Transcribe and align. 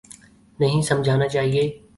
نہیں 0.59 0.81
سمجھانا 0.81 1.27
چاہیے۔ 1.27 1.81